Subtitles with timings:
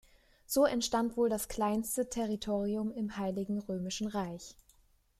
[0.47, 4.55] So entstand wohl das kleinste Territorium im Heiligen Römischen Reich.